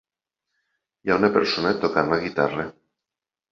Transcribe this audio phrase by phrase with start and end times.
[1.07, 2.69] Hi ha una persona tocant la guitarra.